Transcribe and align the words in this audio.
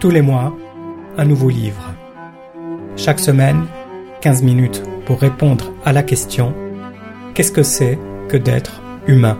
Tous 0.00 0.08
les 0.10 0.22
mois, 0.22 0.56
un 1.18 1.26
nouveau 1.26 1.50
livre. 1.50 1.92
Chaque 2.96 3.20
semaine, 3.20 3.66
15 4.22 4.42
minutes 4.42 4.82
pour 5.04 5.20
répondre 5.20 5.74
à 5.84 5.92
la 5.92 6.02
question 6.02 6.54
Qu'est-ce 7.34 7.52
que 7.52 7.62
c'est 7.62 7.98
que 8.30 8.38
d'être 8.38 8.80
humain? 9.06 9.38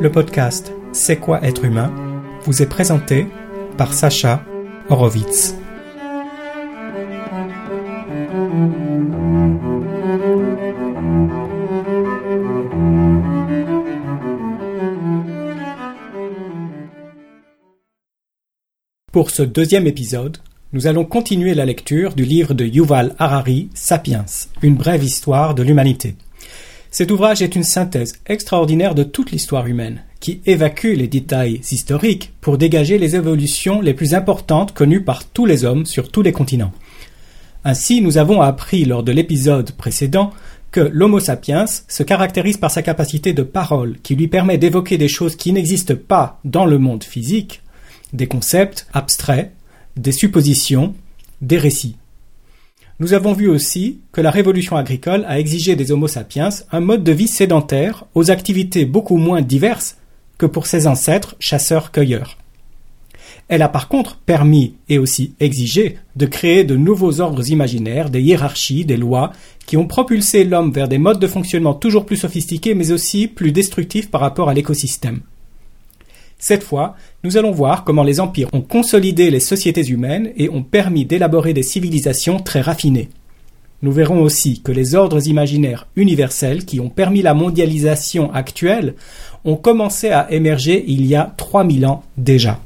Le 0.00 0.10
podcast 0.10 0.72
C'est 0.90 1.18
quoi 1.18 1.44
être 1.44 1.64
humain? 1.64 1.92
vous 2.42 2.60
est 2.60 2.68
présenté 2.68 3.28
par 3.78 3.92
Sacha 3.92 4.42
Horowitz. 4.88 5.54
Pour 19.14 19.30
ce 19.30 19.44
deuxième 19.44 19.86
épisode, 19.86 20.38
nous 20.72 20.88
allons 20.88 21.04
continuer 21.04 21.54
la 21.54 21.64
lecture 21.64 22.14
du 22.16 22.24
livre 22.24 22.52
de 22.52 22.64
Yuval 22.64 23.14
Harari, 23.20 23.68
Sapiens, 23.72 24.24
une 24.60 24.74
brève 24.74 25.04
histoire 25.04 25.54
de 25.54 25.62
l'humanité. 25.62 26.16
Cet 26.90 27.12
ouvrage 27.12 27.40
est 27.40 27.54
une 27.54 27.62
synthèse 27.62 28.14
extraordinaire 28.26 28.96
de 28.96 29.04
toute 29.04 29.30
l'histoire 29.30 29.68
humaine, 29.68 30.02
qui 30.18 30.40
évacue 30.46 30.96
les 30.96 31.06
détails 31.06 31.60
historiques 31.70 32.32
pour 32.40 32.58
dégager 32.58 32.98
les 32.98 33.14
évolutions 33.14 33.80
les 33.80 33.94
plus 33.94 34.14
importantes 34.14 34.74
connues 34.74 35.04
par 35.04 35.24
tous 35.24 35.46
les 35.46 35.64
hommes 35.64 35.86
sur 35.86 36.10
tous 36.10 36.22
les 36.22 36.32
continents. 36.32 36.72
Ainsi, 37.62 38.00
nous 38.00 38.18
avons 38.18 38.40
appris 38.40 38.84
lors 38.84 39.04
de 39.04 39.12
l'épisode 39.12 39.70
précédent 39.70 40.32
que 40.72 40.90
l'Homo 40.92 41.20
sapiens 41.20 41.66
se 41.66 42.02
caractérise 42.02 42.56
par 42.56 42.72
sa 42.72 42.82
capacité 42.82 43.32
de 43.32 43.44
parole 43.44 43.96
qui 44.02 44.16
lui 44.16 44.26
permet 44.26 44.58
d'évoquer 44.58 44.98
des 44.98 45.06
choses 45.06 45.36
qui 45.36 45.52
n'existent 45.52 45.94
pas 45.94 46.40
dans 46.44 46.66
le 46.66 46.78
monde 46.78 47.04
physique, 47.04 47.60
des 48.14 48.26
concepts 48.26 48.86
abstraits, 48.94 49.52
des 49.96 50.12
suppositions, 50.12 50.94
des 51.42 51.58
récits. 51.58 51.96
Nous 53.00 53.12
avons 53.12 53.32
vu 53.32 53.48
aussi 53.48 53.98
que 54.12 54.20
la 54.20 54.30
révolution 54.30 54.76
agricole 54.76 55.24
a 55.26 55.40
exigé 55.40 55.74
des 55.74 55.90
Homo 55.90 56.06
sapiens 56.06 56.50
un 56.70 56.80
mode 56.80 57.02
de 57.02 57.12
vie 57.12 57.28
sédentaire 57.28 58.04
aux 58.14 58.30
activités 58.30 58.84
beaucoup 58.84 59.16
moins 59.16 59.42
diverses 59.42 59.96
que 60.38 60.46
pour 60.46 60.66
ses 60.66 60.86
ancêtres 60.86 61.34
chasseurs-cueilleurs. 61.40 62.38
Elle 63.48 63.62
a 63.62 63.68
par 63.68 63.88
contre 63.88 64.16
permis 64.16 64.74
et 64.88 64.98
aussi 64.98 65.34
exigé 65.40 65.98
de 66.16 66.26
créer 66.26 66.64
de 66.64 66.76
nouveaux 66.76 67.20
ordres 67.20 67.50
imaginaires, 67.50 68.10
des 68.10 68.22
hiérarchies, 68.22 68.84
des 68.84 68.96
lois, 68.96 69.32
qui 69.66 69.76
ont 69.76 69.86
propulsé 69.86 70.44
l'homme 70.44 70.72
vers 70.72 70.88
des 70.88 70.98
modes 70.98 71.18
de 71.18 71.26
fonctionnement 71.26 71.74
toujours 71.74 72.06
plus 72.06 72.16
sophistiqués 72.16 72.74
mais 72.74 72.92
aussi 72.92 73.26
plus 73.26 73.52
destructifs 73.52 74.10
par 74.10 74.20
rapport 74.20 74.48
à 74.48 74.54
l'écosystème. 74.54 75.20
Cette 76.38 76.62
fois, 76.62 76.96
nous 77.24 77.38
allons 77.38 77.52
voir 77.52 77.84
comment 77.84 78.02
les 78.02 78.20
empires 78.20 78.50
ont 78.52 78.60
consolidé 78.60 79.30
les 79.30 79.40
sociétés 79.40 79.86
humaines 79.86 80.30
et 80.36 80.50
ont 80.50 80.62
permis 80.62 81.06
d'élaborer 81.06 81.54
des 81.54 81.62
civilisations 81.62 82.38
très 82.38 82.60
raffinées. 82.60 83.08
Nous 83.82 83.92
verrons 83.92 84.22
aussi 84.22 84.62
que 84.62 84.72
les 84.72 84.94
ordres 84.94 85.26
imaginaires 85.26 85.86
universels 85.96 86.64
qui 86.66 86.80
ont 86.80 86.90
permis 86.90 87.22
la 87.22 87.34
mondialisation 87.34 88.30
actuelle 88.32 88.94
ont 89.44 89.56
commencé 89.56 90.10
à 90.10 90.30
émerger 90.30 90.84
il 90.86 91.06
y 91.06 91.14
a 91.14 91.34
3000 91.36 91.86
ans 91.86 92.02
déjà. 92.16 92.60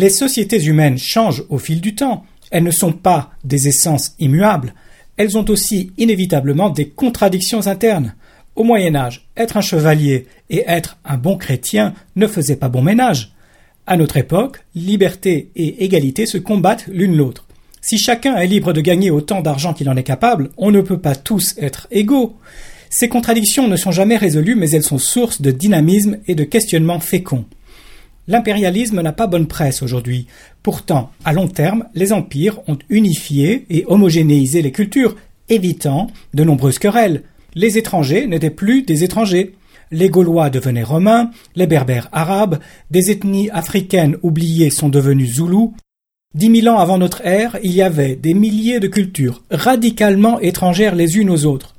Les 0.00 0.10
sociétés 0.10 0.62
humaines 0.62 0.96
changent 0.96 1.42
au 1.48 1.58
fil 1.58 1.80
du 1.80 1.96
temps. 1.96 2.24
Elles 2.52 2.62
ne 2.62 2.70
sont 2.70 2.92
pas 2.92 3.32
des 3.42 3.66
essences 3.66 4.14
immuables. 4.20 4.72
Elles 5.16 5.36
ont 5.36 5.44
aussi 5.48 5.90
inévitablement 5.98 6.70
des 6.70 6.88
contradictions 6.88 7.66
internes. 7.66 8.14
Au 8.54 8.62
Moyen 8.62 8.94
Âge, 8.94 9.26
être 9.36 9.56
un 9.56 9.60
chevalier 9.60 10.28
et 10.50 10.62
être 10.68 10.98
un 11.04 11.16
bon 11.16 11.36
chrétien 11.36 11.94
ne 12.14 12.28
faisait 12.28 12.54
pas 12.54 12.68
bon 12.68 12.80
ménage. 12.80 13.32
À 13.88 13.96
notre 13.96 14.18
époque, 14.18 14.64
liberté 14.76 15.50
et 15.56 15.82
égalité 15.84 16.26
se 16.26 16.38
combattent 16.38 16.86
l'une 16.86 17.16
l'autre. 17.16 17.48
Si 17.80 17.98
chacun 17.98 18.36
est 18.36 18.46
libre 18.46 18.72
de 18.72 18.80
gagner 18.80 19.10
autant 19.10 19.40
d'argent 19.40 19.74
qu'il 19.74 19.90
en 19.90 19.96
est 19.96 20.04
capable, 20.04 20.50
on 20.58 20.70
ne 20.70 20.80
peut 20.80 21.00
pas 21.00 21.16
tous 21.16 21.56
être 21.58 21.88
égaux. 21.90 22.36
Ces 22.88 23.08
contradictions 23.08 23.66
ne 23.66 23.74
sont 23.74 23.90
jamais 23.90 24.16
résolues, 24.16 24.54
mais 24.54 24.70
elles 24.70 24.84
sont 24.84 24.98
source 24.98 25.42
de 25.42 25.50
dynamisme 25.50 26.18
et 26.28 26.36
de 26.36 26.44
questionnements 26.44 27.00
féconds. 27.00 27.46
L'impérialisme 28.28 29.00
n'a 29.00 29.12
pas 29.12 29.26
bonne 29.26 29.48
presse 29.48 29.82
aujourd'hui. 29.82 30.26
Pourtant, 30.62 31.10
à 31.24 31.32
long 31.32 31.48
terme, 31.48 31.86
les 31.94 32.12
empires 32.12 32.60
ont 32.68 32.78
unifié 32.90 33.64
et 33.70 33.84
homogénéisé 33.86 34.60
les 34.60 34.70
cultures, 34.70 35.16
évitant 35.48 36.08
de 36.34 36.44
nombreuses 36.44 36.78
querelles. 36.78 37.22
Les 37.54 37.78
étrangers 37.78 38.26
n'étaient 38.26 38.50
plus 38.50 38.82
des 38.82 39.02
étrangers. 39.02 39.54
Les 39.90 40.10
Gaulois 40.10 40.50
devenaient 40.50 40.82
romains, 40.82 41.30
les 41.56 41.66
Berbères 41.66 42.10
arabes, 42.12 42.58
des 42.90 43.10
ethnies 43.10 43.48
africaines 43.48 44.18
oubliées 44.22 44.68
sont 44.68 44.90
devenues 44.90 45.26
zoulous. 45.26 45.74
Dix 46.34 46.50
mille 46.50 46.68
ans 46.68 46.78
avant 46.78 46.98
notre 46.98 47.24
ère, 47.26 47.56
il 47.64 47.72
y 47.72 47.80
avait 47.80 48.14
des 48.14 48.34
milliers 48.34 48.80
de 48.80 48.88
cultures 48.88 49.42
radicalement 49.50 50.38
étrangères 50.40 50.94
les 50.94 51.16
unes 51.16 51.30
aux 51.30 51.46
autres. 51.46 51.74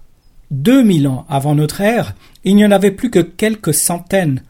Deux 0.49 0.81
mille 0.81 1.07
ans 1.07 1.27
avant 1.29 1.53
notre 1.53 1.81
ère, 1.81 2.15
il 2.43 2.55
n'y 2.55 2.65
en 2.65 2.71
avait 2.71 2.89
plus 2.89 3.11
que 3.11 3.19
quelques 3.19 3.75
centaines. 3.75 4.41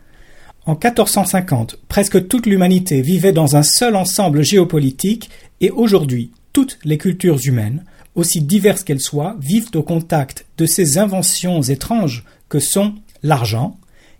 En 0.69 0.73
1450, 0.73 1.77
presque 1.87 2.27
toute 2.27 2.45
l'humanité 2.45 3.01
vivait 3.01 3.31
dans 3.31 3.55
un 3.55 3.63
seul 3.63 3.95
ensemble 3.95 4.43
géopolitique 4.43 5.31
et 5.61 5.71
aujourd'hui, 5.71 6.29
toutes 6.53 6.77
les 6.83 6.99
cultures 6.99 7.39
humaines, 7.43 7.83
aussi 8.13 8.39
diverses 8.39 8.83
qu'elles 8.83 9.01
soient, 9.01 9.35
vivent 9.41 9.71
au 9.73 9.81
contact 9.81 10.45
de 10.59 10.67
ces 10.67 10.99
inventions 10.99 11.63
étranges 11.63 12.23
que 12.49 12.59
sont 12.59 12.93
l'argent, 13.23 13.79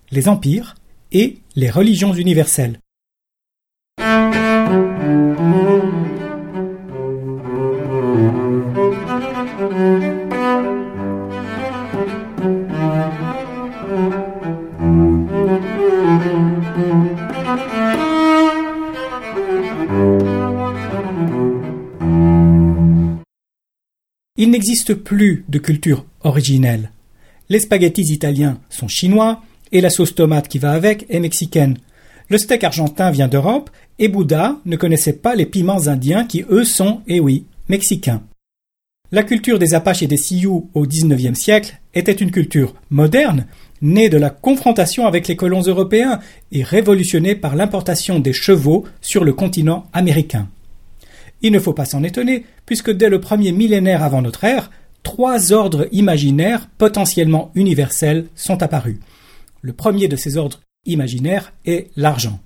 les 0.10 0.28
empires 0.28 0.74
et 1.12 1.38
les 1.56 1.70
religions 1.70 2.16
universelles. 2.16 2.80
Il 24.50 24.54
n'existe 24.54 24.96
plus 24.96 25.46
de 25.48 25.60
culture 25.60 26.06
originelle. 26.22 26.90
Les 27.50 27.60
spaghettis 27.60 28.12
italiens 28.12 28.58
sont 28.72 28.88
chinois 28.88 29.44
et 29.72 29.80
la 29.80 29.92
sauce 29.92 30.16
tomate 30.16 30.48
qui 30.48 30.58
va 30.58 30.72
avec 30.72 31.06
est 31.08 31.20
mexicaine. 31.20 31.78
Le 32.30 32.40
steak 32.40 32.64
argentin 32.64 33.12
vient 33.12 33.28
d'Europe 33.28 33.70
et 34.00 34.08
Bouddha 34.08 34.58
ne 34.66 34.76
connaissait 34.76 35.14
pas 35.14 35.36
les 35.36 35.46
piments 35.46 35.86
indiens 35.86 36.26
qui 36.26 36.46
eux 36.50 36.64
sont, 36.64 37.02
eh 37.06 37.20
oui, 37.20 37.46
mexicains. 37.68 38.24
La 39.12 39.22
culture 39.22 39.60
des 39.60 39.76
Apaches 39.76 40.02
et 40.02 40.08
des 40.08 40.18
Sioux 40.18 40.72
au 40.74 40.88
XIXe 40.88 41.38
siècle 41.38 41.80
était 41.94 42.12
une 42.12 42.32
culture 42.32 42.74
moderne, 42.90 43.46
née 43.84 44.10
de 44.10 44.18
la 44.18 44.32
confrontation 44.32 45.06
avec 45.06 45.28
les 45.28 45.36
colons 45.36 45.62
européens 45.62 46.22
et 46.52 46.64
révolutionnée 46.64 47.36
par 47.36 47.56
l'importation 47.56 48.18
des 48.18 48.34
chevaux 48.34 48.84
sur 49.00 49.24
le 49.24 49.34
continent 49.34 49.86
américain. 49.94 50.50
Il 51.42 51.52
ne 51.52 51.60
faut 51.60 51.74
pas 51.74 51.86
s'en 51.86 52.04
étonner, 52.04 52.46
puisque 52.66 52.92
dès 52.92 53.10
le 53.10 53.22
premier 53.22 53.52
millénaire 53.52 54.04
avant 54.04 54.22
notre 54.22 54.44
ère, 54.44 54.72
trois 55.04 55.54
ordres 55.54 55.88
imaginaires 55.92 56.68
potentiellement 56.78 57.52
universels 57.56 58.28
sont 58.36 58.62
apparus. 58.62 59.00
Le 59.62 59.74
premier 59.74 60.08
de 60.08 60.16
ces 60.16 60.38
ordres 60.38 60.60
imaginaires 60.86 61.54
est 61.66 61.88
l'argent. 61.96 62.40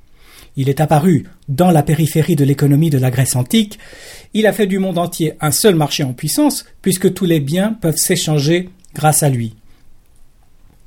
Il 0.56 0.70
est 0.70 0.82
apparu 0.82 1.26
dans 1.48 1.72
la 1.72 1.82
périphérie 1.82 2.36
de 2.36 2.46
l'économie 2.46 2.92
de 2.92 3.00
la 3.00 3.10
Grèce 3.10 3.36
antique. 3.36 3.80
Il 4.36 4.46
a 4.46 4.54
fait 4.54 4.68
du 4.68 4.78
monde 4.78 5.00
entier 5.00 5.34
un 5.42 5.52
seul 5.52 5.76
marché 5.76 6.04
en 6.04 6.14
puissance, 6.14 6.66
puisque 6.82 7.14
tous 7.14 7.26
les 7.26 7.40
biens 7.40 7.74
peuvent 7.74 7.98
s'échanger 7.98 8.70
grâce 8.94 9.24
à 9.24 9.30
lui. 9.30 9.56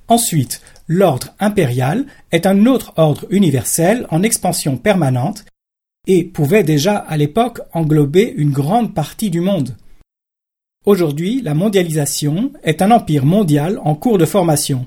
Ensuite, 0.08 0.60
l'ordre 0.86 1.34
impérial 1.40 2.06
est 2.30 2.46
un 2.46 2.66
autre 2.66 2.92
ordre 2.96 3.26
universel 3.30 4.06
en 4.10 4.22
expansion 4.22 4.76
permanente 4.76 5.44
et 6.06 6.24
pouvait 6.24 6.62
déjà 6.62 6.96
à 6.96 7.16
l'époque 7.16 7.60
englober 7.72 8.32
une 8.36 8.50
grande 8.50 8.94
partie 8.94 9.30
du 9.30 9.40
monde. 9.40 9.76
Aujourd'hui, 10.84 11.42
la 11.42 11.54
mondialisation 11.54 12.52
est 12.62 12.80
un 12.80 12.92
empire 12.92 13.26
mondial 13.26 13.80
en 13.82 13.94
cours 13.94 14.18
de 14.18 14.24
formation. 14.24 14.86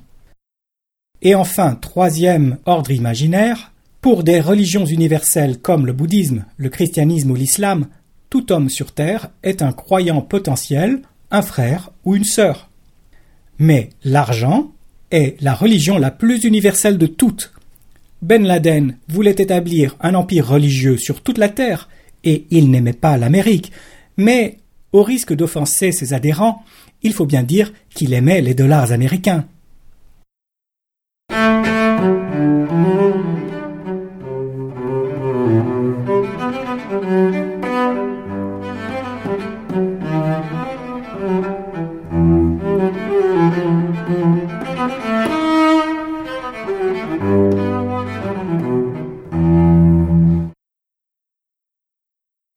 Et 1.21 1.35
enfin, 1.35 1.75
troisième 1.75 2.57
ordre 2.65 2.91
imaginaire, 2.91 3.73
pour 3.99 4.23
des 4.23 4.39
religions 4.39 4.85
universelles 4.85 5.57
comme 5.59 5.85
le 5.85 5.91
bouddhisme, 5.91 6.45
le 6.55 6.69
christianisme 6.69 7.31
ou 7.31 7.35
l'islam, 7.35 7.87
tout 8.29 8.51
homme 8.53 8.69
sur 8.69 8.93
Terre 8.93 9.29
est 9.43 9.61
un 9.61 9.73
croyant 9.73 10.21
potentiel, 10.21 11.01
un 11.31 11.41
frère 11.41 11.91
ou 12.05 12.15
une 12.15 12.23
sœur. 12.23 12.69
Mais 13.57 13.89
l'argent 14.05 14.71
est 15.11 15.35
la 15.41 15.53
religion 15.53 15.97
la 15.97 16.11
plus 16.11 16.45
universelle 16.45 16.97
de 16.97 17.07
toutes. 17.07 17.51
Ben 18.21 18.45
Laden 18.45 18.97
voulait 19.07 19.35
établir 19.37 19.95
un 20.01 20.13
empire 20.13 20.47
religieux 20.47 20.97
sur 20.97 21.21
toute 21.21 21.37
la 21.37 21.49
terre, 21.49 21.89
et 22.23 22.45
il 22.49 22.69
n'aimait 22.69 22.93
pas 22.93 23.17
l'Amérique, 23.17 23.71
mais 24.17 24.57
au 24.91 25.03
risque 25.03 25.33
d'offenser 25.33 25.91
ses 25.91 26.13
adhérents, 26.13 26.63
il 27.01 27.13
faut 27.13 27.25
bien 27.25 27.43
dire 27.43 27.71
qu'il 27.93 28.13
aimait 28.13 28.41
les 28.41 28.53
dollars 28.53 28.91
américains. 28.91 29.45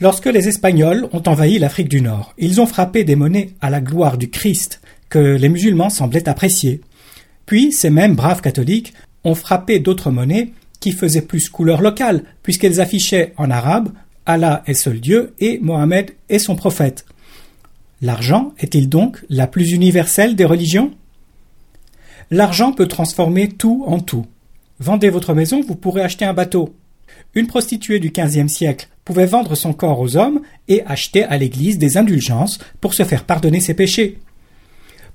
Lorsque 0.02 0.26
les 0.26 0.48
Espagnols 0.48 1.08
ont 1.12 1.22
envahi 1.28 1.60
l'Afrique 1.60 1.88
du 1.88 2.00
Nord, 2.00 2.34
ils 2.36 2.60
ont 2.60 2.66
frappé 2.66 3.04
des 3.04 3.14
monnaies 3.14 3.50
à 3.60 3.70
la 3.70 3.80
gloire 3.80 4.18
du 4.18 4.30
Christ 4.30 4.80
que 5.08 5.36
les 5.36 5.48
musulmans 5.48 5.90
semblaient 5.90 6.28
apprécier. 6.28 6.80
Puis 7.46 7.70
ces 7.70 7.88
mêmes 7.88 8.16
braves 8.16 8.40
catholiques 8.40 8.94
ont 9.22 9.36
frappé 9.36 9.78
d'autres 9.78 10.10
monnaies 10.10 10.54
qui 10.80 10.90
faisaient 10.90 11.22
plus 11.22 11.48
couleur 11.48 11.80
locale, 11.80 12.24
puisqu'elles 12.42 12.80
affichaient 12.80 13.32
en 13.36 13.48
arabe 13.48 13.90
Allah 14.26 14.64
est 14.66 14.74
seul 14.74 14.98
Dieu 14.98 15.34
et 15.38 15.60
Mohammed 15.60 16.10
est 16.28 16.40
son 16.40 16.56
prophète. 16.56 17.06
L'argent 18.00 18.54
est-il 18.58 18.88
donc 18.88 19.24
la 19.28 19.46
plus 19.46 19.70
universelle 19.70 20.34
des 20.34 20.44
religions? 20.44 20.90
L'argent 22.32 22.72
peut 22.72 22.88
transformer 22.88 23.50
tout 23.50 23.84
en 23.86 24.00
tout. 24.00 24.26
Vendez 24.80 25.10
votre 25.10 25.32
maison, 25.32 25.60
vous 25.60 25.76
pourrez 25.76 26.02
acheter 26.02 26.24
un 26.24 26.34
bateau. 26.34 26.74
Une 27.34 27.46
prostituée 27.46 27.98
du 27.98 28.10
XVe 28.10 28.48
siècle 28.48 28.88
pouvait 29.04 29.26
vendre 29.26 29.54
son 29.54 29.72
corps 29.72 30.00
aux 30.00 30.16
hommes 30.16 30.40
et 30.68 30.82
acheter 30.86 31.24
à 31.24 31.38
l'Église 31.38 31.78
des 31.78 31.96
indulgences 31.96 32.58
pour 32.80 32.94
se 32.94 33.04
faire 33.04 33.24
pardonner 33.24 33.60
ses 33.60 33.74
péchés. 33.74 34.18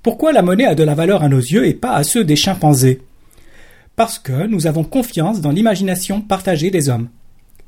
Pourquoi 0.04 0.32
la 0.32 0.42
monnaie 0.42 0.66
a 0.66 0.76
de 0.76 0.84
la 0.84 0.96
valeur 0.96 1.24
à 1.24 1.30
nos 1.30 1.40
yeux 1.40 1.68
et 1.68 1.74
pas 1.74 1.94
à 1.94 2.04
ceux 2.04 2.24
des 2.24 2.36
chimpanzés? 2.36 3.02
Parce 3.96 4.20
que 4.20 4.46
nous 4.48 4.68
avons 4.68 4.84
confiance 4.84 5.42
dans 5.42 5.52
l'imagination 5.52 6.22
partagée 6.22 6.70
des 6.70 6.90
hommes. 6.90 7.10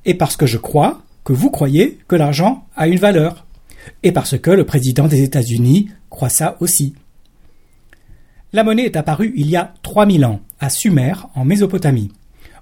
Et 0.06 0.14
parce 0.14 0.38
que 0.38 0.46
je 0.46 0.58
crois 0.58 1.02
que 1.24 1.34
vous 1.34 1.50
croyez 1.50 2.00
que 2.08 2.16
l'argent 2.16 2.66
a 2.76 2.88
une 2.88 3.00
valeur. 3.00 3.46
Et 4.04 4.12
parce 4.12 4.38
que 4.38 4.52
le 4.52 4.66
président 4.66 5.08
des 5.08 5.24
États-Unis 5.24 5.90
croit 6.10 6.30
ça 6.30 6.58
aussi. 6.60 6.94
La 8.52 8.64
monnaie 8.64 8.86
est 8.86 8.96
apparue 8.96 9.34
il 9.36 9.50
y 9.50 9.56
a 9.56 9.74
3000 9.84 10.26
ans, 10.26 10.42
à 10.60 10.70
Sumer, 10.70 11.14
en 11.36 11.46
Mésopotamie. 11.46 12.12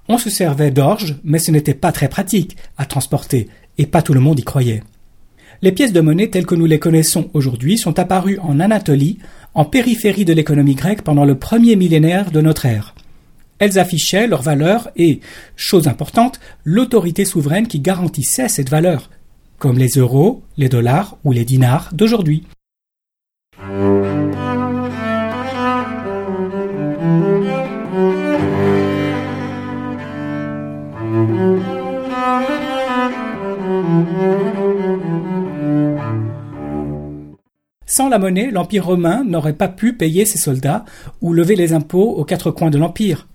On 0.09 0.17
se 0.17 0.29
servait 0.29 0.71
d'orge, 0.71 1.15
mais 1.23 1.39
ce 1.39 1.51
n'était 1.51 1.73
pas 1.73 1.91
très 1.91 2.07
pratique 2.07 2.55
à 2.77 2.85
transporter, 2.85 3.49
et 3.77 3.85
pas 3.85 4.01
tout 4.01 4.13
le 4.13 4.19
monde 4.19 4.39
y 4.39 4.43
croyait. 4.43 4.83
Les 5.61 5.71
pièces 5.71 5.91
de 5.91 6.01
monnaie 6.01 6.29
telles 6.29 6.45
que 6.45 6.55
nous 6.55 6.65
les 6.65 6.79
connaissons 6.79 7.29
aujourd'hui 7.33 7.77
sont 7.77 7.99
apparues 7.99 8.39
en 8.39 8.59
Anatolie, 8.59 9.17
en 9.53 9.65
périphérie 9.65 10.25
de 10.25 10.33
l'économie 10.33 10.75
grecque 10.75 11.01
pendant 11.01 11.25
le 11.25 11.35
premier 11.35 11.75
millénaire 11.75 12.31
de 12.31 12.41
notre 12.41 12.65
ère. 12.65 12.93
Elles 13.59 13.79
affichaient 13.79 14.27
leur 14.27 14.43
valeur 14.43 14.89
et, 14.95 15.19
chose 15.55 15.87
importante, 15.87 16.39
l'autorité 16.63 17.25
souveraine 17.25 17.67
qui 17.67 17.79
garantissait 17.79 18.49
cette 18.49 18.69
valeur, 18.69 19.09
comme 19.57 19.79
les 19.79 19.97
euros, 19.97 20.43
les 20.57 20.69
dollars 20.69 21.17
ou 21.23 21.31
les 21.31 21.43
dinars 21.43 21.89
d'aujourd'hui. 21.93 22.43
Sans 37.89 38.09
la 38.09 38.19
monnaie, 38.19 38.51
l'Empire 38.51 38.85
romain 38.85 39.23
n'aurait 39.25 39.53
pas 39.53 39.69
pu 39.69 39.93
payer 39.93 40.25
ses 40.25 40.37
soldats 40.37 40.85
ou 41.21 41.33
lever 41.33 41.55
les 41.55 41.73
impôts 41.73 42.11
aux 42.11 42.25
quatre 42.25 42.51
coins 42.51 42.69
de 42.69 42.77
l'Empire. 42.77 43.27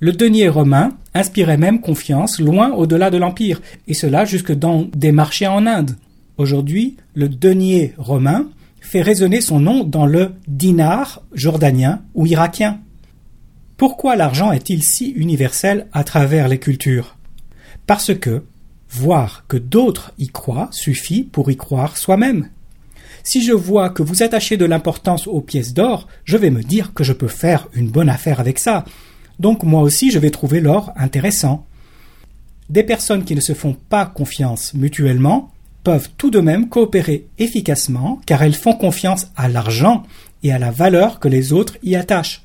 Le 0.00 0.12
denier 0.12 0.48
romain 0.48 0.90
inspirait 1.14 1.56
même 1.56 1.80
confiance 1.80 2.40
loin 2.40 2.72
au-delà 2.72 3.10
de 3.10 3.16
l'Empire, 3.16 3.62
et 3.86 3.94
cela 3.94 4.24
jusque 4.24 4.52
dans 4.52 4.88
des 4.94 5.12
marchés 5.12 5.46
en 5.46 5.66
Inde. 5.66 5.96
Aujourd'hui, 6.36 6.96
le 7.14 7.28
denier 7.28 7.94
romain 7.96 8.48
fait 8.80 9.00
résonner 9.00 9.40
son 9.40 9.60
nom 9.60 9.84
dans 9.84 10.06
le 10.06 10.32
dinar 10.48 11.22
jordanien 11.32 12.02
ou 12.14 12.26
irakien. 12.26 12.80
Pourquoi 13.76 14.16
l'argent 14.16 14.52
est-il 14.52 14.82
si 14.82 15.10
universel 15.10 15.86
à 15.92 16.04
travers 16.04 16.48
les 16.48 16.58
cultures? 16.58 17.16
Parce 17.86 18.14
que 18.14 18.42
voir 18.92 19.44
que 19.48 19.56
d'autres 19.56 20.12
y 20.18 20.28
croient 20.28 20.68
suffit 20.70 21.22
pour 21.22 21.50
y 21.50 21.56
croire 21.56 21.96
soi-même. 21.96 22.48
Si 23.24 23.42
je 23.42 23.52
vois 23.52 23.90
que 23.90 24.02
vous 24.02 24.22
attachez 24.22 24.56
de 24.56 24.64
l'importance 24.64 25.26
aux 25.26 25.40
pièces 25.40 25.74
d'or, 25.74 26.08
je 26.24 26.36
vais 26.36 26.50
me 26.50 26.62
dire 26.62 26.92
que 26.92 27.04
je 27.04 27.12
peux 27.12 27.28
faire 27.28 27.68
une 27.72 27.88
bonne 27.88 28.08
affaire 28.08 28.40
avec 28.40 28.58
ça. 28.58 28.84
Donc 29.38 29.62
moi 29.62 29.82
aussi 29.82 30.10
je 30.10 30.18
vais 30.18 30.30
trouver 30.30 30.60
l'or 30.60 30.92
intéressant. 30.96 31.66
Des 32.68 32.82
personnes 32.82 33.24
qui 33.24 33.34
ne 33.34 33.40
se 33.40 33.54
font 33.54 33.76
pas 33.88 34.06
confiance 34.06 34.74
mutuellement 34.74 35.50
peuvent 35.84 36.10
tout 36.16 36.30
de 36.30 36.40
même 36.40 36.68
coopérer 36.68 37.26
efficacement 37.38 38.20
car 38.26 38.42
elles 38.42 38.54
font 38.54 38.74
confiance 38.74 39.28
à 39.36 39.48
l'argent 39.48 40.04
et 40.42 40.52
à 40.52 40.58
la 40.58 40.70
valeur 40.70 41.18
que 41.18 41.28
les 41.28 41.52
autres 41.52 41.76
y 41.82 41.96
attachent. 41.96 42.44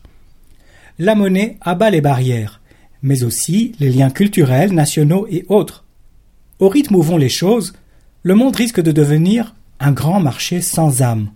La 1.00 1.16
monnaie 1.16 1.58
abat 1.62 1.90
les 1.92 2.02
barrières, 2.02 2.62
mais 3.02 3.24
aussi 3.24 3.74
les 3.80 3.92
liens 3.92 4.10
culturels, 4.10 4.74
nationaux 4.74 5.28
et 5.30 5.46
autres. 5.50 5.86
Au 6.60 6.70
rythme 6.70 6.96
où 6.96 7.02
vont 7.02 7.18
les 7.18 7.30
choses, 7.30 7.74
le 8.24 8.34
monde 8.34 8.56
risque 8.56 8.82
de 8.82 8.92
devenir 8.92 9.56
un 9.80 9.92
grand 9.92 10.20
marché 10.20 10.62
sans 10.62 11.02
âme. 11.04 11.32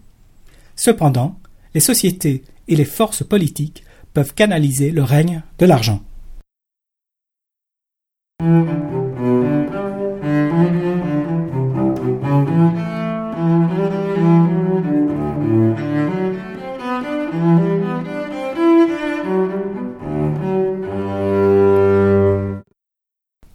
Cependant, 0.76 1.40
les 1.76 1.80
sociétés 1.80 2.44
et 2.68 2.76
les 2.76 2.86
forces 2.86 3.24
politiques 3.24 3.84
peuvent 4.14 4.34
canaliser 4.34 4.92
le 4.92 5.04
règne 5.04 5.44
de 5.60 5.66
l'argent. 5.66 6.02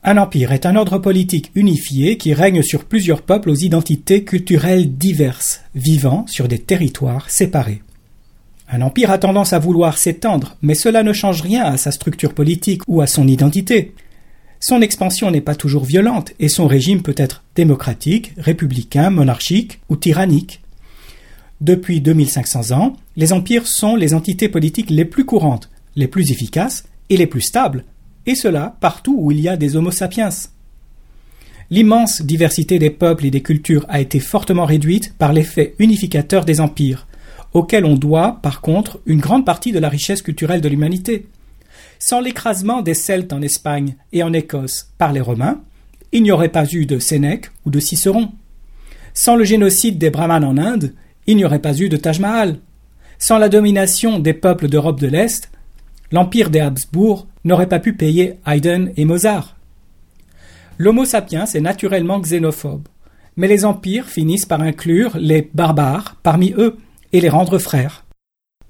Un 0.09 0.19
empire 0.19 0.53
est 0.53 0.67
un 0.67 0.77
ordre 0.77 0.99
politique 0.99 1.51
unifié 1.57 2.17
qui 2.17 2.33
règne 2.33 2.63
sur 2.63 2.85
plusieurs 2.85 3.23
peuples 3.23 3.51
aux 3.51 3.57
identités 3.57 4.23
culturelles 4.23 4.97
diverses, 4.97 5.63
vivant 5.75 6.25
sur 6.29 6.47
des 6.47 6.61
territoires 6.61 7.29
séparés. 7.29 7.83
Un 8.71 8.83
empire 8.83 9.11
a 9.11 9.19
tendance 9.19 9.53
à 9.53 9.59
vouloir 9.59 9.99
s'étendre, 9.99 10.57
mais 10.63 10.77
cela 10.77 11.03
ne 11.03 11.13
change 11.13 11.43
rien 11.43 11.65
à 11.65 11.77
sa 11.77 11.91
structure 11.91 12.35
politique 12.35 12.83
ou 12.87 13.01
à 13.01 13.09
son 13.09 13.27
identité. 13.27 13.95
Son 14.61 14.81
expansion 14.81 15.33
n'est 15.33 15.41
pas 15.41 15.57
toujours 15.57 15.85
violente 15.85 16.35
et 16.39 16.49
son 16.49 16.69
régime 16.69 17.03
peut 17.03 17.15
être 17.17 17.43
démocratique, 17.57 18.33
républicain, 18.39 19.11
monarchique 19.11 19.81
ou 19.89 19.97
tyrannique. 19.97 20.61
Depuis 21.61 22.01
2500 22.01 22.71
ans, 22.71 22.93
les 23.17 23.33
empires 23.33 23.67
sont 23.67 23.97
les 23.97 24.15
entités 24.15 24.49
politiques 24.49 24.91
les 24.91 25.05
plus 25.05 25.25
courantes, 25.25 25.69
les 25.97 26.07
plus 26.07 26.31
efficaces 26.31 26.85
et 27.11 27.17
les 27.17 27.27
plus 27.27 27.41
stables, 27.41 27.83
et 28.27 28.35
cela 28.35 28.77
partout 28.81 29.17
où 29.19 29.33
il 29.33 29.41
y 29.41 29.49
a 29.49 29.57
des 29.57 29.77
Homo 29.77 29.91
sapiens. 29.91 30.31
L'immense 31.71 32.23
diversité 32.23 32.79
des 32.79 32.91
peuples 32.91 33.27
et 33.27 33.31
des 33.31 33.43
cultures 33.43 33.87
a 33.89 34.01
été 34.01 34.21
fortement 34.21 34.65
réduite 34.65 35.15
par 35.19 35.33
l'effet 35.33 35.75
unificateur 35.79 36.45
des 36.45 36.61
empires, 36.61 37.07
auxquels 37.55 37.85
on 37.85 37.97
doit, 37.97 38.39
par 38.43 38.61
contre, 38.61 39.01
une 39.07 39.21
grande 39.21 39.45
partie 39.45 39.73
de 39.73 39.79
la 39.79 39.89
richesse 39.89 40.23
culturelle 40.23 40.61
de 40.61 40.69
l'humanité. 40.69 41.27
Sans 41.99 42.21
l'écrasement 42.21 42.83
des 42.83 42.95
Celtes 42.95 43.33
en 43.33 43.43
Espagne 43.43 43.97
et 44.13 44.23
en 44.23 44.33
Écosse 44.33 44.91
par 44.99 45.13
les 45.13 45.21
Romains, 45.21 45.61
il 46.13 46.23
n'y 46.23 46.31
aurait 46.31 46.51
pas 46.51 46.67
eu 46.73 46.87
de 46.87 46.99
Sénèque 46.99 47.51
ou 47.65 47.71
de 47.71 47.81
Cicéron. 47.81 48.31
Sans 49.13 49.35
le 49.35 49.45
génocide 49.45 49.99
des 49.99 50.11
Brahmanes 50.11 50.45
en 50.45 50.59
Inde, 50.59 50.93
il 51.27 51.37
n'y 51.37 51.45
aurait 51.45 51.59
pas 51.59 51.77
eu 51.77 51.89
de 51.89 51.97
Taj 51.97 52.21
Mahal. 52.21 52.59
Sans 53.19 53.39
la 53.39 53.49
domination 53.49 54.19
des 54.19 54.35
peuples 54.35 54.69
d'Europe 54.69 55.01
de 55.01 55.07
l'Est, 55.07 55.51
l'empire 56.13 56.51
des 56.51 56.61
Habsbourg 56.61 57.27
n'aurait 57.45 57.69
pas 57.69 57.79
pu 57.79 57.93
payer 57.93 58.35
Haydn 58.47 58.91
et 58.97 59.05
Mozart. 59.05 59.57
L'Homo 60.79 61.05
sapiens 61.05 61.47
est 61.47 61.61
naturellement 61.61 62.21
xénophobe, 62.21 62.89
mais 63.37 63.49
les 63.49 63.65
empires 63.65 64.09
finissent 64.09 64.47
par 64.47 64.61
inclure 64.61 65.17
les 65.19 65.49
barbares 65.55 66.17
parmi 66.23 66.53
eux 66.57 66.77
et 67.13 67.21
les 67.21 67.29
rendre 67.29 67.59
frères. 67.59 68.05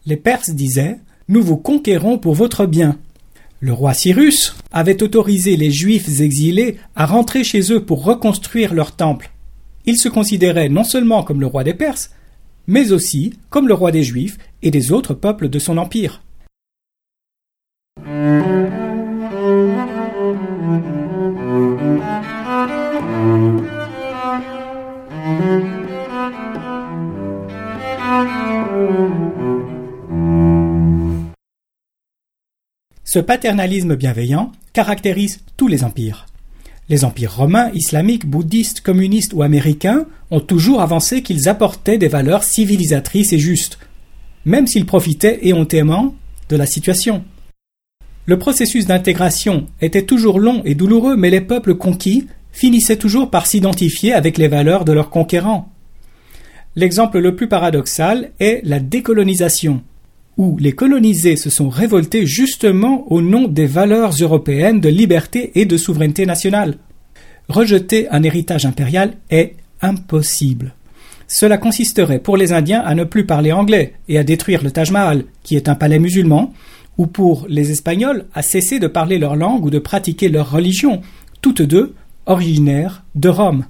Les 0.06 0.16
Perses 0.16 0.50
disaient 0.50 0.98
Nous 1.28 1.42
vous 1.42 1.56
conquérons 1.56 2.18
pour 2.18 2.34
votre 2.34 2.66
bien. 2.66 2.98
Le 3.60 3.72
roi 3.72 3.94
Cyrus 3.94 4.54
avait 4.70 5.02
autorisé 5.02 5.56
les 5.56 5.70
Juifs 5.70 6.20
exilés 6.20 6.76
à 6.94 7.06
rentrer 7.06 7.42
chez 7.42 7.72
eux 7.72 7.84
pour 7.84 8.04
reconstruire 8.04 8.74
leur 8.74 8.92
temple. 8.92 9.30
Il 9.86 9.96
se 9.96 10.08
considérait 10.08 10.68
non 10.68 10.84
seulement 10.84 11.22
comme 11.22 11.40
le 11.40 11.46
roi 11.46 11.64
des 11.64 11.74
Perses, 11.74 12.10
mais 12.66 12.92
aussi 12.92 13.34
comme 13.50 13.68
le 13.68 13.74
roi 13.74 13.92
des 13.92 14.02
Juifs 14.02 14.38
et 14.62 14.70
des 14.70 14.92
autres 14.92 15.14
peuples 15.14 15.48
de 15.48 15.58
son 15.58 15.78
empire. 15.78 16.22
Ce 33.04 33.18
paternalisme 33.18 33.96
bienveillant 33.96 34.52
caractérise 34.72 35.40
tous 35.56 35.68
les 35.68 35.84
empires. 35.84 36.26
Les 36.88 37.04
empires 37.04 37.36
romains, 37.36 37.70
islamiques, 37.72 38.26
bouddhistes, 38.26 38.82
communistes 38.82 39.32
ou 39.32 39.42
américains 39.42 40.06
ont 40.30 40.40
toujours 40.40 40.82
avancé 40.82 41.22
qu'ils 41.22 41.48
apportaient 41.48 41.98
des 41.98 42.08
valeurs 42.08 42.44
civilisatrices 42.44 43.32
et 43.32 43.38
justes, 43.38 43.78
même 44.44 44.66
s'ils 44.66 44.86
profitaient 44.86 45.46
éhontément 45.46 46.14
de 46.48 46.56
la 46.56 46.66
situation. 46.66 47.24
Le 48.26 48.38
processus 48.38 48.86
d'intégration 48.86 49.68
était 49.80 50.02
toujours 50.02 50.40
long 50.40 50.60
et 50.64 50.74
douloureux, 50.74 51.16
mais 51.16 51.30
les 51.30 51.40
peuples 51.40 51.76
conquis 51.76 52.26
finissaient 52.50 52.96
toujours 52.96 53.30
par 53.30 53.46
s'identifier 53.46 54.12
avec 54.12 54.36
les 54.36 54.48
valeurs 54.48 54.84
de 54.84 54.92
leurs 54.92 55.10
conquérants. 55.10 55.68
L'exemple 56.74 57.20
le 57.20 57.36
plus 57.36 57.48
paradoxal 57.48 58.32
est 58.40 58.62
la 58.64 58.80
décolonisation, 58.80 59.82
où 60.36 60.58
les 60.58 60.72
colonisés 60.72 61.36
se 61.36 61.50
sont 61.50 61.68
révoltés 61.68 62.26
justement 62.26 63.10
au 63.12 63.22
nom 63.22 63.46
des 63.46 63.66
valeurs 63.66 64.14
européennes 64.20 64.80
de 64.80 64.88
liberté 64.88 65.52
et 65.54 65.64
de 65.64 65.76
souveraineté 65.76 66.26
nationale. 66.26 66.78
Rejeter 67.48 68.08
un 68.10 68.24
héritage 68.24 68.66
impérial 68.66 69.12
est 69.30 69.54
impossible. 69.80 70.74
Cela 71.28 71.58
consisterait 71.58 72.18
pour 72.18 72.36
les 72.36 72.52
Indiens 72.52 72.82
à 72.84 72.94
ne 72.94 73.04
plus 73.04 73.24
parler 73.24 73.52
anglais 73.52 73.94
et 74.08 74.18
à 74.18 74.24
détruire 74.24 74.64
le 74.64 74.72
Taj 74.72 74.90
Mahal, 74.90 75.24
qui 75.44 75.56
est 75.56 75.68
un 75.68 75.74
palais 75.76 75.98
musulman, 75.98 76.52
ou 76.98 77.06
pour 77.06 77.46
les 77.48 77.70
Espagnols 77.70 78.26
à 78.34 78.42
cesser 78.42 78.78
de 78.78 78.86
parler 78.86 79.18
leur 79.18 79.36
langue 79.36 79.64
ou 79.64 79.70
de 79.70 79.78
pratiquer 79.78 80.28
leur 80.28 80.50
religion, 80.50 81.02
toutes 81.42 81.62
deux 81.62 81.94
originaires 82.26 83.04
de 83.14 83.28
Rome. 83.28 83.66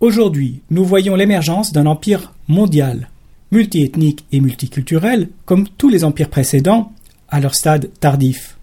Aujourd'hui, 0.00 0.62
nous 0.70 0.84
voyons 0.84 1.14
l'émergence 1.14 1.72
d'un 1.72 1.86
empire 1.86 2.32
mondial, 2.48 3.08
multiethnique 3.52 4.24
et 4.32 4.40
multiculturel, 4.40 5.28
comme 5.44 5.68
tous 5.68 5.88
les 5.88 6.04
empires 6.04 6.30
précédents, 6.30 6.92
à 7.28 7.40
leur 7.40 7.54
stade 7.54 7.90
tardif. 8.00 8.58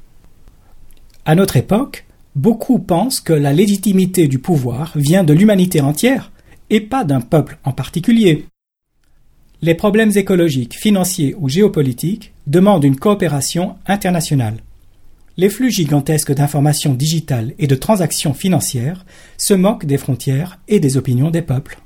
À 1.25 1.35
notre 1.35 1.57
époque, 1.57 2.05
beaucoup 2.35 2.79
pensent 2.79 3.21
que 3.21 3.33
la 3.33 3.53
légitimité 3.53 4.27
du 4.27 4.39
pouvoir 4.39 4.91
vient 4.95 5.23
de 5.23 5.33
l'humanité 5.33 5.81
entière 5.81 6.31
et 6.69 6.81
pas 6.81 7.03
d'un 7.03 7.21
peuple 7.21 7.57
en 7.63 7.71
particulier. 7.71 8.45
Les 9.61 9.75
problèmes 9.75 10.11
écologiques, 10.15 10.75
financiers 10.75 11.35
ou 11.37 11.49
géopolitiques 11.49 12.31
demandent 12.47 12.85
une 12.85 12.95
coopération 12.95 13.75
internationale. 13.87 14.63
Les 15.35 15.49
flux 15.49 15.69
gigantesques 15.69 16.33
d'informations 16.33 16.93
digitales 16.93 17.53
et 17.59 17.67
de 17.67 17.75
transactions 17.75 18.33
financières 18.33 19.05
se 19.37 19.53
moquent 19.53 19.85
des 19.85 19.97
frontières 19.97 20.59
et 20.69 20.79
des 20.79 20.95
opinions 20.95 21.29
des 21.29 21.41
peuples. 21.41 21.77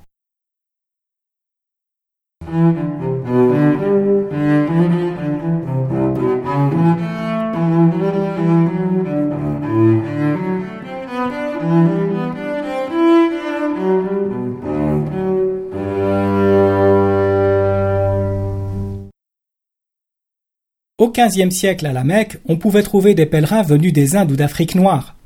Au 21.03 21.11
XVe 21.11 21.49
siècle 21.49 21.85
à 21.85 21.91
la 21.91 22.05
Mecque, 22.05 22.37
on 22.47 22.55
pouvait 22.55 22.81
trouver 22.81 23.13
des 23.13 23.25
pèlerins 23.25 23.61
venus 23.61 23.91
des 23.91 24.15
Indes 24.15 24.31
ou 24.31 24.37
d'Afrique 24.37 24.73
noire. 24.73 25.17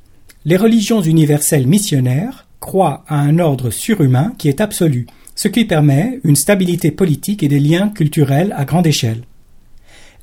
Les 0.44 0.58
religions 0.58 1.02
universelles 1.04 1.68
missionnaires 1.68 2.48
croient 2.60 3.06
à 3.08 3.20
un 3.20 3.38
ordre 3.38 3.70
surhumain 3.70 4.34
qui 4.40 4.50
est 4.50 4.60
absolu, 4.60 5.06
ce 5.36 5.48
qui 5.48 5.66
permet 5.66 6.20
une 6.24 6.36
stabilité 6.36 6.90
politique 6.90 7.44
et 7.44 7.48
des 7.48 7.60
liens 7.60 7.90
culturels 7.90 8.56
à 8.58 8.66
grande 8.66 8.88
échelle. 8.88 9.22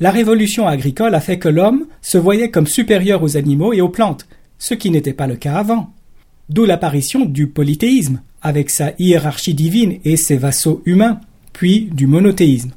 La 0.00 0.10
révolution 0.10 0.66
agricole 0.66 1.14
a 1.14 1.20
fait 1.20 1.38
que 1.38 1.48
l'homme 1.48 1.86
se 2.02 2.18
voyait 2.18 2.50
comme 2.50 2.66
supérieur 2.66 3.22
aux 3.22 3.36
animaux 3.36 3.72
et 3.72 3.80
aux 3.80 3.88
plantes, 3.88 4.26
ce 4.58 4.74
qui 4.74 4.90
n'était 4.90 5.12
pas 5.12 5.28
le 5.28 5.36
cas 5.36 5.54
avant. 5.54 5.92
D'où 6.48 6.64
l'apparition 6.64 7.26
du 7.26 7.46
polythéisme, 7.46 8.22
avec 8.42 8.70
sa 8.70 8.90
hiérarchie 8.98 9.54
divine 9.54 10.00
et 10.04 10.16
ses 10.16 10.36
vassaux 10.36 10.82
humains, 10.84 11.20
puis 11.52 11.88
du 11.92 12.08
monothéisme 12.08 12.72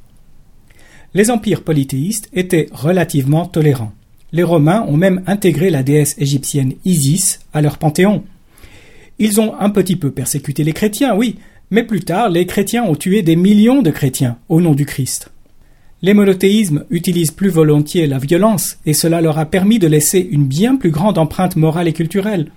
les 1.18 1.32
empires 1.32 1.64
polythéistes 1.64 2.30
étaient 2.32 2.68
relativement 2.72 3.48
tolérants. 3.48 3.92
Les 4.34 4.44
Romains 4.44 4.86
ont 4.88 4.98
même 4.98 5.24
intégré 5.26 5.72
la 5.72 5.82
déesse 5.82 6.14
égyptienne 6.20 6.74
Isis 6.86 7.40
à 7.54 7.62
leur 7.62 7.80
panthéon. 7.80 8.24
Ils 9.18 9.42
ont 9.42 9.56
un 9.60 9.72
petit 9.72 9.96
peu 9.96 10.12
persécuté 10.12 10.64
les 10.64 10.74
chrétiens, 10.74 11.16
oui, 11.16 11.38
mais 11.72 11.82
plus 11.82 12.02
tard 12.02 12.30
les 12.30 12.46
chrétiens 12.46 12.84
ont 12.84 12.94
tué 12.94 13.24
des 13.24 13.36
millions 13.36 13.82
de 13.82 13.90
chrétiens 13.90 14.38
au 14.48 14.62
nom 14.62 14.76
du 14.76 14.86
Christ. 14.86 15.32
Les 16.04 16.14
monothéismes 16.14 16.86
utilisent 16.92 17.32
plus 17.32 17.50
volontiers 17.50 18.06
la 18.06 18.20
violence, 18.20 18.78
et 18.86 18.94
cela 18.94 19.20
leur 19.20 19.40
a 19.40 19.48
permis 19.48 19.80
de 19.80 19.88
laisser 19.88 20.20
une 20.20 20.46
bien 20.46 20.76
plus 20.76 20.92
grande 20.92 21.18
empreinte 21.18 21.56
morale 21.56 21.88
et 21.88 21.94
culturelle. 21.94 22.52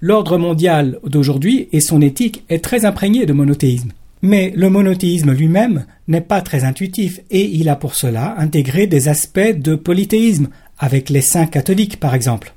L'ordre 0.00 0.38
mondial 0.38 0.98
d'aujourd'hui 1.04 1.68
et 1.72 1.80
son 1.80 2.00
éthique 2.00 2.42
est 2.48 2.64
très 2.64 2.86
imprégné 2.86 3.26
de 3.26 3.34
monothéisme. 3.34 3.92
Mais 4.22 4.52
le 4.54 4.70
monothéisme 4.70 5.32
lui-même 5.32 5.84
n'est 6.06 6.20
pas 6.20 6.40
très 6.40 6.62
intuitif 6.62 7.20
et 7.30 7.44
il 7.44 7.68
a 7.68 7.76
pour 7.76 7.96
cela 7.96 8.36
intégré 8.38 8.86
des 8.86 9.08
aspects 9.08 9.40
de 9.40 9.74
polythéisme 9.74 10.48
avec 10.78 11.10
les 11.10 11.20
saints 11.20 11.46
catholiques 11.46 11.98
par 11.98 12.14
exemple, 12.14 12.54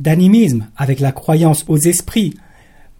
d'animisme 0.00 0.68
avec 0.76 1.00
la 1.00 1.12
croyance 1.12 1.64
aux 1.68 1.76
esprits 1.76 2.34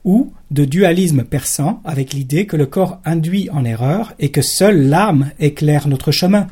ou 0.04 0.33
de 0.50 0.64
dualisme 0.64 1.25
persan 1.25 1.81
avec 1.85 2.12
l'idée 2.12 2.47
que 2.47 2.57
le 2.57 2.66
corps 2.66 3.00
induit 3.04 3.49
en 3.50 3.64
erreur 3.64 4.12
et 4.19 4.31
que 4.31 4.42
seule 4.42 4.88
l'âme 4.88 5.31
éclaire 5.38 5.88
notre 5.88 6.12
chemin. 6.12 6.49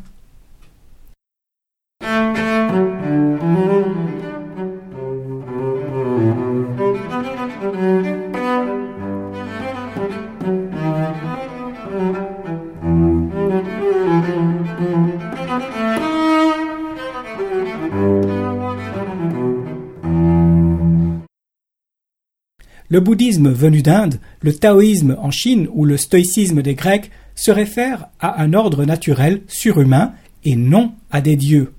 Le 22.92 22.98
bouddhisme 22.98 23.50
venu 23.52 23.82
d'Inde, 23.82 24.18
le 24.40 24.52
taoïsme 24.52 25.16
en 25.20 25.30
Chine 25.30 25.68
ou 25.72 25.84
le 25.84 25.96
stoïcisme 25.96 26.60
des 26.60 26.74
Grecs 26.74 27.12
se 27.36 27.52
réfèrent 27.52 28.08
à 28.18 28.42
un 28.42 28.52
ordre 28.52 28.84
naturel 28.84 29.42
surhumain 29.46 30.12
et 30.44 30.56
non 30.56 30.92
à 31.12 31.20
des 31.20 31.36
dieux. 31.36 31.72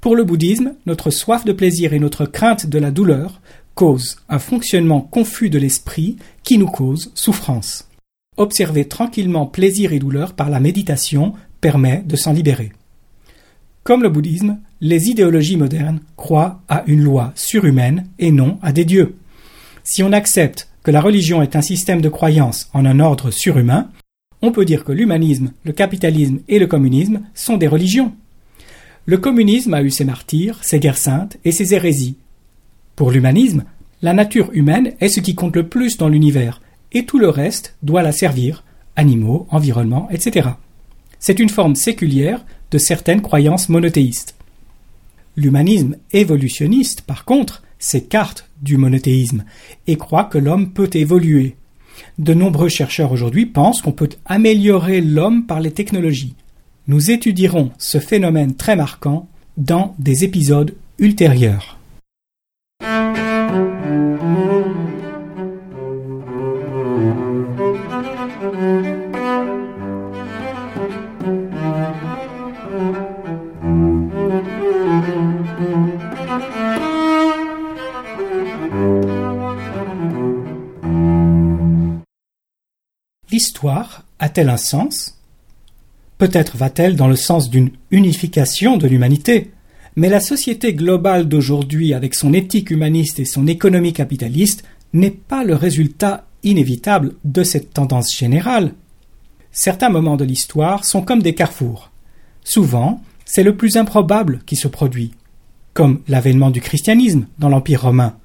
Pour 0.00 0.14
le 0.14 0.22
bouddhisme, 0.22 0.74
notre 0.86 1.10
soif 1.10 1.44
de 1.44 1.52
plaisir 1.52 1.94
et 1.94 1.98
notre 1.98 2.26
crainte 2.26 2.66
de 2.66 2.78
la 2.78 2.92
douleur 2.92 3.40
causent 3.74 4.18
un 4.28 4.38
fonctionnement 4.38 5.00
confus 5.00 5.50
de 5.50 5.58
l'esprit 5.58 6.16
qui 6.44 6.58
nous 6.58 6.68
cause 6.68 7.10
souffrance. 7.16 7.88
Observer 8.36 8.86
tranquillement 8.86 9.46
plaisir 9.46 9.92
et 9.92 9.98
douleur 9.98 10.34
par 10.34 10.48
la 10.48 10.60
méditation 10.60 11.34
permet 11.60 12.04
de 12.06 12.14
s'en 12.14 12.32
libérer. 12.32 12.70
Comme 13.82 14.04
le 14.04 14.08
bouddhisme, 14.08 14.60
les 14.80 15.08
idéologies 15.08 15.56
modernes 15.56 16.00
croient 16.16 16.62
à 16.68 16.84
une 16.86 17.02
loi 17.02 17.32
surhumaine 17.34 18.06
et 18.20 18.30
non 18.30 18.60
à 18.62 18.72
des 18.72 18.84
dieux. 18.84 19.16
Si 19.84 20.02
on 20.02 20.12
accepte 20.12 20.68
que 20.82 20.90
la 20.90 21.00
religion 21.00 21.42
est 21.42 21.56
un 21.56 21.62
système 21.62 22.00
de 22.00 22.08
croyance 22.08 22.68
en 22.72 22.84
un 22.84 23.00
ordre 23.00 23.30
surhumain, 23.30 23.90
on 24.42 24.52
peut 24.52 24.64
dire 24.64 24.84
que 24.84 24.92
l'humanisme, 24.92 25.52
le 25.64 25.72
capitalisme 25.72 26.40
et 26.48 26.58
le 26.58 26.66
communisme 26.66 27.22
sont 27.34 27.56
des 27.56 27.68
religions. 27.68 28.12
Le 29.06 29.18
communisme 29.18 29.74
a 29.74 29.82
eu 29.82 29.90
ses 29.90 30.04
martyrs, 30.04 30.58
ses 30.62 30.78
guerres 30.78 30.96
saintes 30.96 31.38
et 31.44 31.52
ses 31.52 31.74
hérésies. 31.74 32.16
Pour 32.96 33.10
l'humanisme, 33.10 33.64
la 34.02 34.12
nature 34.12 34.50
humaine 34.52 34.94
est 35.00 35.08
ce 35.08 35.20
qui 35.20 35.34
compte 35.34 35.56
le 35.56 35.68
plus 35.68 35.98
dans 35.98 36.08
l'univers, 36.08 36.62
et 36.92 37.04
tout 37.04 37.18
le 37.18 37.28
reste 37.28 37.76
doit 37.82 38.02
la 38.02 38.12
servir, 38.12 38.64
animaux, 38.96 39.46
environnement, 39.50 40.08
etc. 40.10 40.50
C'est 41.18 41.38
une 41.38 41.48
forme 41.48 41.74
séculière 41.74 42.44
de 42.70 42.78
certaines 42.78 43.22
croyances 43.22 43.68
monothéistes. 43.68 44.36
L'humanisme 45.36 45.96
évolutionniste, 46.12 47.02
par 47.02 47.24
contre, 47.24 47.62
s'écarte 47.80 48.48
du 48.62 48.76
monothéisme 48.76 49.44
et 49.88 49.96
croit 49.96 50.24
que 50.24 50.38
l'homme 50.38 50.72
peut 50.72 50.90
évoluer. 50.92 51.56
De 52.18 52.34
nombreux 52.34 52.68
chercheurs 52.68 53.10
aujourd'hui 53.10 53.46
pensent 53.46 53.82
qu'on 53.82 53.90
peut 53.90 54.10
améliorer 54.26 55.00
l'homme 55.00 55.46
par 55.46 55.58
les 55.58 55.72
technologies. 55.72 56.36
Nous 56.86 57.10
étudierons 57.10 57.72
ce 57.78 57.98
phénomène 57.98 58.54
très 58.54 58.76
marquant 58.76 59.28
dans 59.56 59.96
des 59.98 60.22
épisodes 60.24 60.74
ultérieurs. 60.98 61.79
A-t-elle 84.20 84.50
un 84.50 84.56
sens? 84.56 85.18
Peut-être 86.18 86.56
va-t-elle 86.56 86.96
dans 86.96 87.08
le 87.08 87.16
sens 87.16 87.50
d'une 87.50 87.70
unification 87.90 88.76
de 88.76 88.86
l'humanité, 88.86 89.50
Mais 89.96 90.08
la 90.08 90.20
société 90.20 90.72
globale 90.72 91.26
d'aujourd'hui, 91.26 91.94
avec 91.94 92.14
son 92.14 92.32
éthique 92.32 92.70
humaniste 92.70 93.18
et 93.18 93.24
son 93.24 93.48
économie 93.48 93.92
capitaliste, 93.92 94.62
n'est 94.92 95.10
pas 95.10 95.42
le 95.42 95.56
résultat 95.56 96.26
inévitable 96.44 97.14
de 97.24 97.42
cette 97.42 97.72
tendance 97.72 98.16
générale. 98.16 98.74
Certains 99.50 99.88
moments 99.88 100.16
de 100.16 100.24
l'histoire 100.24 100.84
sont 100.84 101.02
comme 101.02 101.22
des 101.22 101.34
carrefours. 101.34 101.90
Souvent, 102.44 103.02
c'est 103.24 103.42
le 103.42 103.56
plus 103.56 103.76
improbable 103.76 104.40
qui 104.46 104.56
se 104.56 104.68
produit, 104.68 105.12
comme 105.74 106.00
l'avènement 106.06 106.50
du 106.50 106.60
christianisme 106.60 107.26
dans 107.38 107.48
l'Empire 107.48 107.82
romain, 107.82 108.16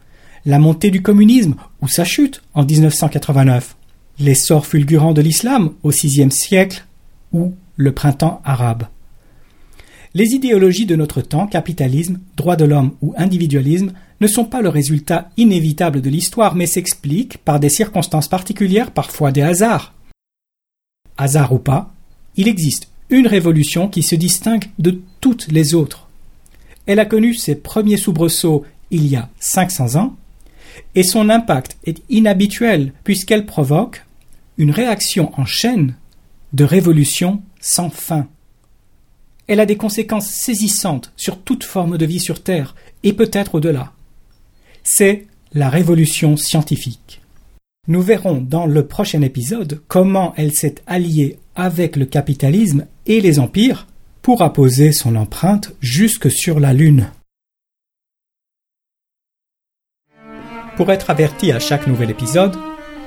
la 0.45 0.59
montée 0.59 0.91
du 0.91 1.01
communisme 1.01 1.55
ou 1.81 1.87
sa 1.87 2.03
chute 2.03 2.43
en 2.53 2.63
1989, 2.63 3.75
l'essor 4.19 4.65
fulgurant 4.65 5.13
de 5.13 5.21
l'islam 5.21 5.71
au 5.83 5.89
VIe 5.89 6.31
siècle 6.31 6.85
ou 7.31 7.53
le 7.75 7.91
printemps 7.93 8.41
arabe. 8.45 8.87
Les 10.13 10.29
idéologies 10.29 10.85
de 10.85 10.95
notre 10.95 11.21
temps, 11.21 11.45
capitalisme, 11.45 12.19
droit 12.37 12.55
de 12.55 12.63
l'homme 12.63 12.93
ou 13.01 13.13
individualisme, 13.17 13.91
ne 14.21 14.27
sont 14.27 14.45
pas 14.45 14.61
le 14.61 14.69
résultat 14.69 15.29
inévitable 15.35 16.01
de 16.01 16.09
l'histoire, 16.09 16.55
mais 16.55 16.67
s'expliquent 16.67 17.37
par 17.39 17.59
des 17.59 17.69
circonstances 17.69 18.29
particulières, 18.29 18.91
parfois 18.91 19.33
des 19.33 19.41
hasards. 19.41 19.93
Hasard 21.17 21.51
ou 21.51 21.59
pas, 21.59 21.93
il 22.37 22.47
existe 22.47 22.87
une 23.09 23.27
révolution 23.27 23.89
qui 23.89 24.03
se 24.03 24.15
distingue 24.15 24.69
de 24.79 25.01
toutes 25.19 25.47
les 25.51 25.73
autres. 25.73 26.07
Elle 26.85 26.99
a 26.99 27.05
connu 27.05 27.33
ses 27.33 27.55
premiers 27.55 27.97
soubresauts 27.97 28.65
il 28.91 29.07
y 29.07 29.17
a 29.17 29.29
500 29.39 29.95
ans, 29.99 30.15
et 30.95 31.03
son 31.03 31.29
impact 31.29 31.77
est 31.85 32.01
inhabituel 32.09 32.93
puisqu'elle 33.03 33.45
provoque 33.45 34.04
une 34.57 34.71
réaction 34.71 35.31
en 35.39 35.45
chaîne 35.45 35.95
de 36.53 36.63
révolutions 36.63 37.41
sans 37.59 37.89
fin. 37.89 38.27
Elle 39.47 39.59
a 39.59 39.65
des 39.65 39.77
conséquences 39.77 40.29
saisissantes 40.29 41.11
sur 41.15 41.41
toute 41.41 41.63
forme 41.63 41.97
de 41.97 42.05
vie 42.05 42.19
sur 42.19 42.41
Terre 42.41 42.75
et 43.03 43.13
peut-être 43.13 43.55
au-delà. 43.55 43.93
C'est 44.83 45.27
la 45.53 45.69
révolution 45.69 46.37
scientifique. 46.37 47.21
Nous 47.87 48.01
verrons 48.01 48.41
dans 48.41 48.65
le 48.65 48.87
prochain 48.87 49.21
épisode 49.21 49.81
comment 49.87 50.33
elle 50.37 50.53
s'est 50.53 50.75
alliée 50.87 51.37
avec 51.55 51.95
le 51.95 52.05
capitalisme 52.05 52.87
et 53.05 53.21
les 53.21 53.39
empires 53.39 53.87
pour 54.21 54.41
apposer 54.41 54.91
son 54.91 55.15
empreinte 55.15 55.73
jusque 55.81 56.31
sur 56.31 56.59
la 56.59 56.73
Lune. 56.73 57.11
Pour 60.77 60.91
être 60.91 61.09
averti 61.09 61.51
à 61.51 61.59
chaque 61.59 61.87
nouvel 61.87 62.09
épisode, 62.09 62.57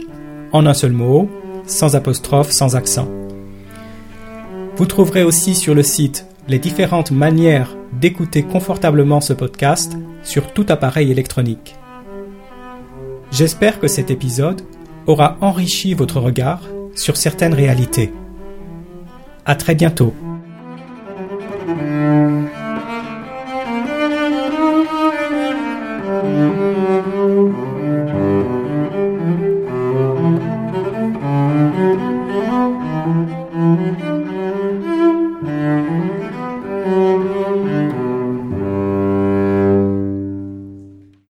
En 0.52 0.66
un 0.66 0.75
seul 0.75 0.92
mot, 0.92 1.28
sans 1.66 1.96
apostrophe, 1.96 2.50
sans 2.50 2.76
accent. 2.76 3.08
Vous 4.76 4.87
trouverez 4.87 5.25
aussi 5.25 5.54
sur 5.54 5.75
le 5.75 5.82
site 5.82 6.26
les 6.49 6.58
différentes 6.58 7.11
manières 7.11 7.76
d'écouter 7.92 8.42
confortablement 8.42 9.20
ce 9.20 9.32
podcast 9.32 9.96
sur 10.23 10.52
tout 10.52 10.66
appareil 10.68 11.11
électronique. 11.11 11.76
J'espère 13.30 13.80
que 13.80 13.88
cet 13.88 14.11
épisode 14.11 14.62
aura 15.06 15.38
enrichi 15.40 15.94
votre 15.94 16.20
regard 16.20 16.61
sur 16.94 17.16
certaines 17.16 17.54
réalités. 17.54 18.12
À 19.45 19.56
très 19.56 19.75
bientôt. 19.75 20.14